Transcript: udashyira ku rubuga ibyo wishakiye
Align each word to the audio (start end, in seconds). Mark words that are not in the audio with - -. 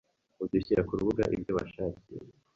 udashyira 0.43 0.85
ku 0.87 0.93
rubuga 0.99 1.23
ibyo 1.35 1.51
wishakiye 1.57 2.23